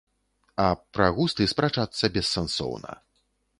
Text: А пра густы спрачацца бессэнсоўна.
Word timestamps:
А 0.63 0.65
пра 0.97 1.09
густы 1.19 1.47
спрачацца 1.53 2.11
бессэнсоўна. 2.15 2.99